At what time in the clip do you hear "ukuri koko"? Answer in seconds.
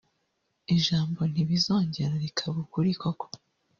2.65-3.25